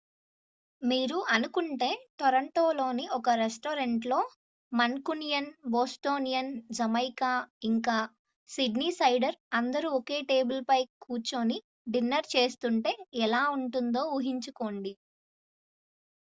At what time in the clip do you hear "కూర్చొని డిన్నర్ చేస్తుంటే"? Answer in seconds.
11.05-12.93